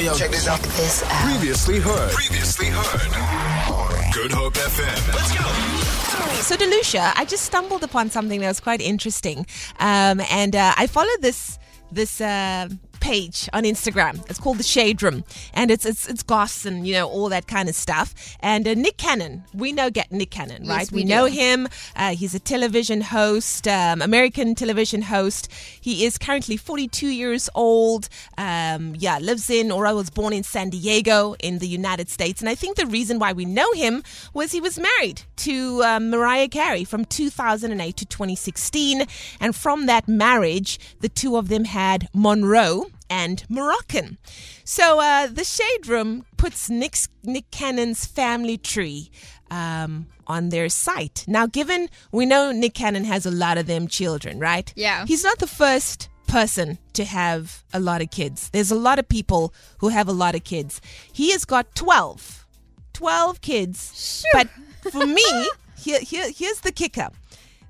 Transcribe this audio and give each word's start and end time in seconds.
yo, 0.00 0.12
yo. 0.12 0.14
Check 0.14 0.30
this 0.30 0.48
out. 0.48 0.60
This 0.60 1.02
out. 1.02 1.24
Previously 1.24 1.78
heard. 1.78 2.12
Previously 2.12 2.66
heard. 2.66 4.12
Good 4.12 4.32
Hope 4.32 4.54
FM. 4.54 5.14
Let's 5.14 5.32
go. 5.36 6.42
So, 6.42 6.56
Delucia, 6.56 7.12
I 7.16 7.24
just 7.24 7.44
stumbled 7.44 7.82
upon 7.82 8.10
something 8.10 8.40
that 8.40 8.48
was 8.48 8.60
quite 8.60 8.80
interesting, 8.80 9.46
um, 9.80 10.20
and 10.30 10.54
uh, 10.54 10.74
I 10.76 10.86
follow 10.86 11.10
this 11.20 11.58
this 11.90 12.20
uh, 12.20 12.68
page 13.06 13.48
on 13.52 13.62
Instagram. 13.62 14.14
It's 14.28 14.40
called 14.40 14.58
the 14.58 14.64
Shade 14.64 15.00
Room, 15.00 15.22
and 15.54 15.70
it's 15.70 15.86
it's 15.86 16.08
it's 16.08 16.24
goss 16.24 16.66
and 16.66 16.86
you 16.86 16.94
know 16.94 17.08
all 17.08 17.28
that 17.28 17.46
kind 17.46 17.68
of 17.68 17.76
stuff. 17.76 18.14
And 18.40 18.66
uh, 18.66 18.74
Nick 18.74 18.96
Cannon, 18.96 19.44
we 19.54 19.72
know 19.72 19.90
get 19.90 20.10
Nick 20.10 20.30
Cannon, 20.30 20.64
Yes, 20.64 20.76
right? 20.76 20.92
we 20.92 21.04
know 21.04 21.26
him. 21.26 21.68
Uh, 21.94 22.16
he's 22.16 22.34
a 22.34 22.40
television 22.40 23.00
host, 23.02 23.68
um, 23.68 24.02
American 24.02 24.56
television 24.56 25.02
host. 25.02 25.48
He 25.80 26.04
is 26.04 26.18
currently 26.18 26.56
42 26.56 27.06
years 27.06 27.48
old. 27.54 28.08
Um, 28.38 28.96
yeah, 28.98 29.18
lives 29.18 29.50
in 29.50 29.70
or 29.70 29.86
I 29.86 29.92
was 29.92 30.10
born 30.10 30.32
in 30.32 30.42
San 30.42 30.70
Diego 30.70 31.36
in 31.38 31.58
the 31.60 31.68
United 31.68 32.08
States. 32.10 32.40
And 32.40 32.48
I 32.48 32.56
think 32.56 32.76
the 32.76 32.86
reason 32.86 33.20
why 33.20 33.32
we 33.32 33.44
know 33.44 33.70
him 33.72 34.02
was 34.34 34.50
he 34.50 34.60
was 34.60 34.78
married 34.80 35.22
to 35.46 35.82
um, 35.84 36.10
Mariah 36.10 36.48
Carey 36.48 36.82
from 36.84 37.04
2008 37.04 37.96
to 37.96 38.04
2016. 38.04 39.06
And 39.40 39.54
from 39.54 39.86
that 39.86 40.08
marriage, 40.08 40.80
the 41.00 41.08
two 41.08 41.36
of 41.36 41.48
them 41.48 41.66
had 41.66 42.08
Monroe 42.12 42.86
and 43.10 43.44
Moroccan. 43.48 44.18
So 44.64 45.00
uh, 45.00 45.26
the 45.26 45.44
Shade 45.44 45.86
Room 45.86 46.24
puts 46.36 46.70
Nick's, 46.70 47.08
Nick 47.24 47.50
Cannon's 47.50 48.04
family 48.06 48.58
tree 48.58 49.10
um, 49.50 50.06
on 50.26 50.48
their 50.48 50.68
site. 50.68 51.24
Now, 51.26 51.46
given 51.46 51.88
we 52.12 52.26
know 52.26 52.52
Nick 52.52 52.74
Cannon 52.74 53.04
has 53.04 53.26
a 53.26 53.30
lot 53.30 53.58
of 53.58 53.66
them 53.66 53.88
children, 53.88 54.38
right? 54.38 54.72
Yeah. 54.76 55.06
He's 55.06 55.24
not 55.24 55.38
the 55.38 55.46
first 55.46 56.08
person 56.26 56.78
to 56.94 57.04
have 57.04 57.64
a 57.72 57.80
lot 57.80 58.02
of 58.02 58.10
kids. 58.10 58.50
There's 58.50 58.70
a 58.70 58.76
lot 58.76 58.98
of 58.98 59.08
people 59.08 59.54
who 59.78 59.88
have 59.88 60.08
a 60.08 60.12
lot 60.12 60.34
of 60.34 60.44
kids. 60.44 60.80
He 61.12 61.30
has 61.32 61.44
got 61.44 61.74
12. 61.74 62.46
12 62.92 63.40
kids. 63.40 64.24
But 64.32 64.48
for 64.90 65.06
me, 65.06 65.24
here, 65.78 66.00
here, 66.00 66.30
here's 66.34 66.60
the 66.60 66.72
kicker 66.72 67.08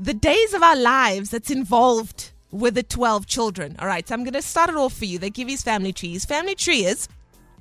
the 0.00 0.14
days 0.14 0.54
of 0.54 0.62
our 0.62 0.76
lives 0.76 1.30
that's 1.30 1.50
involved 1.50 2.27
with 2.50 2.74
the 2.74 2.82
12 2.82 3.26
children. 3.26 3.76
All 3.78 3.86
right, 3.86 4.06
so 4.06 4.14
I'm 4.14 4.24
going 4.24 4.34
to 4.34 4.42
start 4.42 4.70
it 4.70 4.76
off 4.76 4.94
for 4.94 5.04
you. 5.04 5.18
They 5.18 5.30
give 5.30 5.48
his 5.48 5.62
family 5.62 5.92
tree. 5.92 6.12
His 6.12 6.24
family 6.24 6.54
tree 6.54 6.84
is 6.84 7.08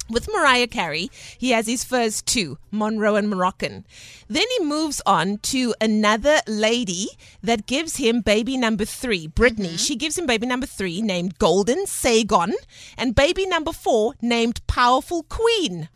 with 0.09 0.29
Mariah 0.31 0.67
Carey, 0.67 1.09
he 1.37 1.51
has 1.51 1.67
his 1.67 1.83
first 1.83 2.25
two, 2.25 2.57
Monroe 2.71 3.15
and 3.15 3.29
Moroccan. 3.29 3.85
Then 4.29 4.45
he 4.57 4.63
moves 4.63 5.01
on 5.05 5.39
to 5.39 5.75
another 5.81 6.37
lady 6.47 7.07
that 7.41 7.65
gives 7.65 7.97
him 7.97 8.21
baby 8.21 8.55
number 8.57 8.85
three, 8.85 9.27
Brittany. 9.27 9.69
Mm-hmm. 9.69 9.77
She 9.77 9.95
gives 9.95 10.17
him 10.17 10.25
baby 10.25 10.47
number 10.47 10.65
three, 10.65 11.01
named 11.01 11.37
Golden 11.39 11.85
Sagon, 11.85 12.53
and 12.97 13.15
baby 13.15 13.45
number 13.45 13.73
four, 13.73 14.13
named 14.21 14.65
Powerful 14.67 15.23
Queen. 15.23 15.89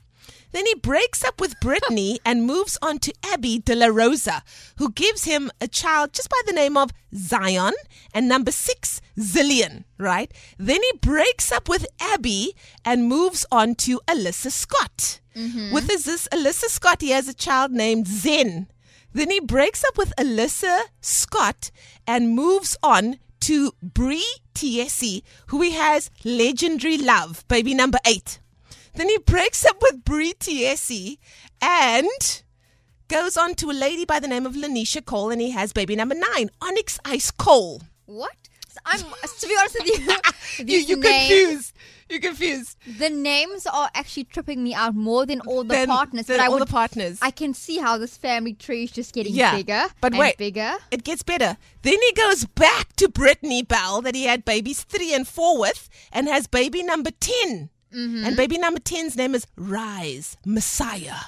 Then 0.51 0.65
he 0.65 0.75
breaks 0.75 1.23
up 1.23 1.39
with 1.39 1.59
Brittany 1.59 2.19
and 2.25 2.45
moves 2.45 2.77
on 2.81 2.99
to 2.99 3.13
Abby 3.23 3.59
De 3.59 3.75
La 3.75 3.87
Rosa, 3.87 4.43
who 4.77 4.91
gives 4.91 5.23
him 5.23 5.51
a 5.59 5.67
child 5.67 6.13
just 6.13 6.29
by 6.29 6.41
the 6.45 6.53
name 6.53 6.77
of 6.77 6.91
Zion 7.15 7.73
and 8.13 8.27
number 8.27 8.51
six, 8.51 9.01
Zillion, 9.17 9.83
right? 9.97 10.31
Then 10.57 10.81
he 10.81 10.97
breaks 10.99 11.51
up 11.51 11.69
with 11.69 11.85
Abby 11.99 12.55
and 12.85 13.07
moves 13.07 13.45
on 13.51 13.75
to 13.75 13.99
Alyssa 14.07 14.51
Scott. 14.51 15.19
Mm-hmm. 15.35 15.73
With 15.73 15.89
his, 15.89 16.05
this 16.05 16.27
Alyssa 16.31 16.69
Scott, 16.69 17.01
he 17.01 17.11
has 17.11 17.27
a 17.27 17.33
child 17.33 17.71
named 17.71 18.07
Zen. 18.07 18.67
Then 19.13 19.29
he 19.29 19.39
breaks 19.39 19.83
up 19.83 19.97
with 19.97 20.13
Alyssa 20.17 20.83
Scott 21.01 21.71
and 22.07 22.35
moves 22.35 22.77
on 22.81 23.17
to 23.41 23.73
Brie 23.81 24.35
Tiesi, 24.53 25.23
who 25.47 25.61
he 25.61 25.71
has 25.71 26.09
legendary 26.23 26.97
love, 26.97 27.45
baby 27.47 27.73
number 27.73 27.97
eight. 28.05 28.39
Then 28.93 29.09
he 29.09 29.17
breaks 29.19 29.65
up 29.65 29.77
with 29.81 30.03
Brie 30.03 30.33
Tiesi 30.33 31.17
and 31.61 32.43
goes 33.07 33.37
on 33.37 33.55
to 33.55 33.69
a 33.69 33.73
lady 33.73 34.05
by 34.05 34.19
the 34.19 34.27
name 34.27 34.45
of 34.45 34.53
Lanisha 34.53 35.03
Cole, 35.03 35.29
and 35.31 35.41
he 35.41 35.51
has 35.51 35.73
baby 35.73 35.95
number 35.95 36.15
nine, 36.15 36.49
Onyx 36.61 36.99
Ice 37.05 37.31
Cole. 37.31 37.81
What? 38.05 38.35
I'm 38.85 38.99
to 38.99 39.47
be 39.47 39.55
honest 39.59 39.77
with 39.79 39.99
you, 40.59 40.65
You, 40.65 40.79
you 40.79 40.95
names- 40.97 41.27
confused. 41.27 41.73
You 42.09 42.19
confused. 42.19 42.77
The 42.97 43.09
names 43.09 43.65
are 43.67 43.89
actually 43.93 44.23
tripping 44.25 44.63
me 44.63 44.73
out 44.73 44.95
more 44.95 45.25
than 45.25 45.39
all 45.41 45.63
the 45.63 45.73
Than- 45.75 45.87
partners. 45.87 46.25
than 46.25 46.37
but 46.37 46.43
I 46.43 46.47
all 46.47 46.53
would, 46.53 46.61
the 46.61 46.71
partners. 46.71 47.19
I 47.21 47.31
can 47.31 47.53
see 47.53 47.77
how 47.77 47.97
this 47.97 48.17
family 48.17 48.53
tree 48.53 48.83
is 48.85 48.91
just 48.91 49.13
getting 49.13 49.33
Yeah, 49.33 49.55
bigger 49.55 49.85
but 50.01 50.13
and 50.13 50.19
wait. 50.19 50.37
bigger. 50.37 50.75
It 50.89 51.03
gets 51.03 51.21
better. 51.23 51.57
Then 51.83 51.97
he 52.01 52.11
goes 52.13 52.45
back 52.45 52.93
to 52.97 53.07
Brittany 53.09 53.61
Bell 53.61 54.01
that 54.01 54.15
he 54.15 54.23
had 54.25 54.43
babies 54.45 54.83
three 54.83 55.13
and 55.13 55.27
four 55.27 55.59
with 55.59 55.87
and 56.11 56.27
has 56.27 56.47
baby 56.47 56.81
number 56.83 57.11
10. 57.11 57.69
Mm-hmm. 57.93 58.25
And 58.25 58.35
baby 58.37 58.57
number 58.57 58.79
10's 58.79 59.15
name 59.17 59.35
is 59.35 59.45
Rise 59.57 60.37
Messiah. 60.45 61.17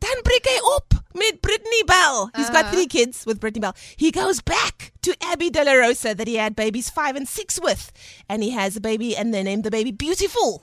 Dan 0.00 0.22
breek 0.22 0.46
hy 0.46 0.58
op 0.78 0.94
met 1.14 1.42
Brittany 1.42 1.82
Bell. 1.82 2.30
He's 2.36 2.46
Uh-huh. 2.48 2.62
got 2.62 2.72
three 2.72 2.86
kids 2.86 3.26
with 3.26 3.40
Brittany 3.40 3.60
Bell. 3.60 3.74
He 3.96 4.10
goes 4.12 4.40
back 4.40 4.92
to 5.02 5.14
Abby 5.20 5.50
De 5.50 5.64
La 5.64 5.72
Rosa 5.72 6.14
that 6.14 6.28
he 6.28 6.36
had 6.36 6.54
babies 6.54 6.88
five 6.88 7.16
and 7.16 7.26
six 7.28 7.58
with. 7.60 7.90
And 8.28 8.42
he 8.42 8.50
has 8.50 8.76
a 8.76 8.80
baby 8.80 9.16
and 9.16 9.34
they 9.34 9.42
named 9.42 9.64
the 9.64 9.70
baby 9.74 9.90
Beautiful. 9.90 10.62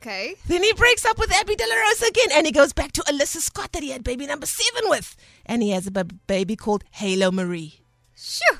Okay. 0.00 0.34
Then 0.46 0.62
he 0.62 0.72
breaks 0.72 1.04
up 1.04 1.18
with 1.18 1.30
Abby 1.32 1.56
De 1.56 1.66
La 1.68 1.74
Rosa 1.74 2.06
again, 2.06 2.30
and 2.32 2.46
he 2.46 2.52
goes 2.52 2.72
back 2.72 2.92
to 2.92 3.02
Alyssa 3.02 3.42
Scott 3.42 3.72
that 3.72 3.82
he 3.82 3.90
had 3.90 4.02
baby 4.04 4.26
number 4.26 4.46
seven 4.46 4.88
with, 4.88 5.16
and 5.44 5.60
he 5.62 5.70
has 5.70 5.86
a 5.86 5.90
b- 5.90 6.14
baby 6.28 6.54
called 6.56 6.84
Halo 6.92 7.30
Marie. 7.32 7.80
Shoo. 8.16 8.58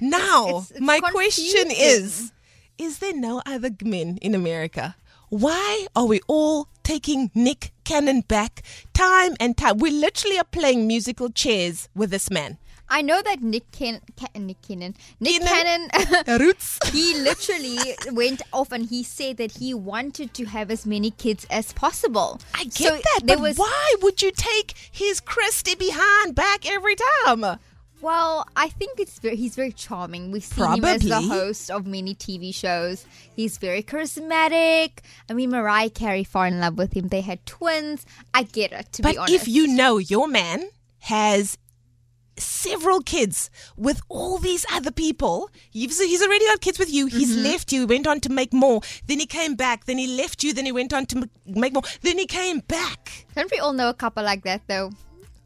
Now, 0.00 0.48
It's- 0.48 0.70
it's 0.72 0.80
my 0.80 0.98
question 1.00 1.70
is: 1.70 2.32
Is 2.78 3.00
there 3.00 3.12
no 3.12 3.42
other 3.44 3.70
men 3.82 4.18
in 4.22 4.36
America? 4.36 4.94
Why 5.30 5.88
are 5.96 6.06
we 6.06 6.20
all 6.28 6.68
taking 6.84 7.32
Nick 7.34 7.72
Cannon 7.82 8.20
back 8.20 8.62
time 8.94 9.34
and 9.40 9.56
time? 9.56 9.78
We 9.78 9.90
literally 9.90 10.38
are 10.38 10.44
playing 10.44 10.86
musical 10.86 11.28
chairs 11.28 11.88
with 11.96 12.10
this 12.10 12.30
man. 12.30 12.56
I 12.88 13.02
know 13.02 13.20
that 13.20 13.42
Nick 13.42 13.70
Ken, 13.72 14.00
Nick 14.34 14.62
Cannon, 14.62 14.94
Nick 15.18 15.42
Cannon. 15.42 15.90
Roots. 16.40 16.78
he 16.92 17.14
literally 17.18 17.78
went 18.12 18.42
off 18.52 18.70
and 18.70 18.86
he 18.86 19.02
said 19.02 19.36
that 19.38 19.58
he 19.58 19.74
wanted 19.74 20.32
to 20.34 20.44
have 20.46 20.70
as 20.70 20.86
many 20.86 21.10
kids 21.10 21.46
as 21.50 21.72
possible. 21.72 22.40
I 22.54 22.64
get 22.64 22.74
So 22.74 22.90
that, 22.90 23.20
but 23.24 23.40
was 23.40 23.58
why 23.58 23.94
would 24.02 24.22
you 24.22 24.30
take 24.30 24.74
his 24.90 25.20
Christy 25.20 25.74
behind 25.74 26.36
back 26.36 26.64
every 26.70 26.94
time? 27.26 27.58
Well, 28.00 28.46
I 28.54 28.68
think 28.68 29.00
it's 29.00 29.18
very, 29.18 29.34
he's 29.36 29.56
very 29.56 29.72
charming. 29.72 30.30
We've 30.30 30.44
seen 30.44 30.74
him 30.74 30.84
as 30.84 31.02
the 31.02 31.20
host 31.20 31.70
of 31.70 31.86
many 31.86 32.14
TV 32.14 32.54
shows. 32.54 33.04
He's 33.34 33.58
very 33.58 33.82
charismatic. 33.82 34.98
I 35.28 35.32
mean, 35.32 35.50
Mariah 35.50 35.90
Carey 35.90 36.22
fell 36.24 36.42
in 36.44 36.60
love 36.60 36.78
with 36.78 36.92
him. 36.92 37.08
They 37.08 37.22
had 37.22 37.44
twins. 37.44 38.06
I 38.32 38.44
get 38.44 38.72
it, 38.72 38.92
to 38.92 39.02
But 39.02 39.12
be 39.12 39.18
honest. 39.18 39.32
But 39.32 39.42
if 39.42 39.48
you 39.48 39.66
know 39.66 39.98
your 39.98 40.28
man 40.28 40.68
has 41.00 41.58
several 42.36 43.00
kids 43.00 43.50
with 43.76 44.00
all 44.08 44.38
these 44.38 44.64
other 44.72 44.92
people, 44.92 45.50
he's, 45.68 45.98
he's 46.00 46.22
already 46.22 46.44
got 46.46 46.60
kids 46.60 46.78
with 46.78 46.92
you. 46.92 47.06
He's 47.06 47.32
Mm-hmm. 47.34 47.42
left 47.42 47.72
you, 47.72 47.80
He 47.80 47.86
went 47.86 48.06
on 48.06 48.20
to 48.20 48.28
make 48.28 48.52
more. 48.52 48.80
Then 49.08 49.18
he 49.18 49.26
came 49.26 49.56
back. 49.56 49.86
Then 49.86 49.98
he 49.98 50.06
left 50.06 50.44
you. 50.44 50.52
Then 50.54 50.66
he 50.66 50.72
went 50.72 50.92
on 50.92 51.06
to 51.06 51.16
m- 51.18 51.30
make 51.46 51.72
more. 51.72 51.82
Then 52.02 52.16
he 52.16 52.26
came 52.26 52.60
back. 52.60 53.26
Don't 53.34 53.50
we 53.50 53.58
all 53.58 53.72
know 53.72 53.88
a 53.88 53.94
couple 53.94 54.22
like 54.22 54.44
that, 54.44 54.62
though, 54.68 54.92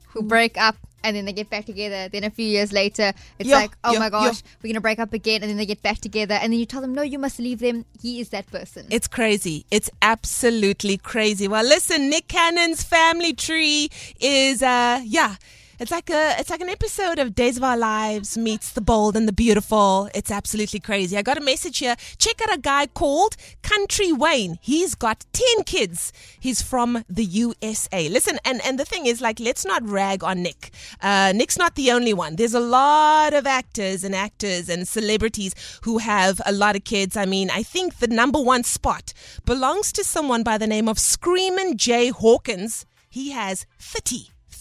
who 0.08 0.22
break 0.22 0.58
up 0.58 0.76
and 1.04 1.16
then 1.16 1.24
they 1.24 1.32
get 1.32 1.50
back 1.50 1.66
together? 1.66 2.08
Then 2.08 2.24
a 2.24 2.30
few 2.30 2.46
years 2.46 2.72
later, 2.72 3.12
it's 3.38 3.48
Yeah, 3.48 3.56
like, 3.56 3.72
oh 3.84 3.92
yeah, 3.92 3.98
my 3.98 4.10
gosh, 4.10 4.42
yeah. 4.42 4.50
we're 4.62 4.68
going 4.68 4.74
to 4.74 4.80
break 4.80 4.98
up 4.98 5.12
again. 5.12 5.42
And 5.42 5.50
then 5.50 5.56
they 5.56 5.66
get 5.66 5.82
back 5.82 5.98
together. 5.98 6.34
And 6.34 6.52
then 6.52 6.60
you 6.60 6.66
tell 6.66 6.80
them, 6.80 6.94
no, 6.94 7.02
you 7.02 7.18
must 7.18 7.38
leave 7.38 7.60
them. 7.60 7.84
He 8.00 8.20
is 8.20 8.30
that 8.30 8.46
person. 8.50 8.86
It's 8.90 9.08
crazy. 9.08 9.66
It's 9.70 9.90
absolutely 10.00 10.96
crazy. 10.98 11.48
Well, 11.48 11.64
listen, 11.64 12.08
Nick 12.10 12.28
Cannon's 12.28 12.82
family 12.82 13.32
tree 13.32 13.88
is 14.20 14.62
uh 14.62 15.00
yeah. 15.04 15.36
It's 15.82 15.90
like 15.90 16.10
a 16.10 16.36
it's 16.38 16.48
like 16.48 16.60
an 16.60 16.68
episode 16.68 17.18
of 17.18 17.34
Days 17.34 17.56
of 17.56 17.64
Our 17.64 17.76
Lives 17.76 18.38
meets 18.38 18.70
the 18.70 18.80
bold 18.80 19.16
and 19.16 19.26
the 19.26 19.32
beautiful. 19.32 20.08
It's 20.14 20.30
absolutely 20.30 20.78
crazy. 20.78 21.18
I 21.18 21.22
got 21.22 21.38
a 21.38 21.40
message 21.40 21.78
here. 21.78 21.96
Check 22.18 22.40
out 22.40 22.54
a 22.54 22.60
guy 22.60 22.86
called 22.86 23.36
Country 23.62 24.12
Wayne. 24.12 24.60
He's 24.62 24.94
got 24.94 25.26
10 25.32 25.64
kids. 25.64 26.12
He's 26.38 26.62
from 26.62 27.04
the 27.08 27.24
USA. 27.24 28.08
Listen, 28.08 28.38
and 28.44 28.64
and 28.64 28.78
the 28.78 28.84
thing 28.84 29.06
is 29.06 29.20
like 29.20 29.40
let's 29.40 29.64
not 29.64 29.82
rag 29.84 30.22
on 30.22 30.44
Nick. 30.44 30.70
Uh 31.00 31.32
Nick's 31.34 31.58
not 31.58 31.74
the 31.74 31.90
only 31.90 32.14
one. 32.14 32.36
There's 32.36 32.54
a 32.54 32.60
lot 32.60 33.34
of 33.34 33.44
actors 33.44 34.04
and 34.04 34.14
actors 34.14 34.68
and 34.68 34.86
celebrities 34.86 35.52
who 35.82 35.98
have 35.98 36.40
a 36.46 36.52
lot 36.52 36.76
of 36.76 36.84
kids. 36.84 37.16
I 37.16 37.24
mean, 37.24 37.50
I 37.50 37.64
think 37.64 37.98
the 37.98 38.06
number 38.06 38.40
1 38.40 38.62
spot 38.62 39.12
belongs 39.44 39.90
to 39.94 40.04
someone 40.04 40.44
by 40.44 40.58
the 40.58 40.68
name 40.68 40.88
of 40.88 41.00
Screamin' 41.00 41.76
Jay 41.76 42.10
Hawkins. 42.10 42.86
He 43.10 43.32
has 43.32 43.66